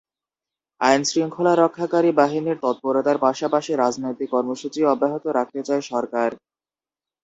আইনশৃঙ্খলা 0.81 1.53
রক্ষাকারী 1.55 2.09
বাহিনীর 2.13 2.57
তৎপরতার 2.63 3.17
পাশাপাশি 3.25 3.71
রাজনৈতিক 3.75 4.29
কর্মসূচিও 4.31 4.91
অব্যাহত 4.93 5.25
রাখতে 5.37 5.61
চায় 5.67 5.83
সরকার। 5.91 6.29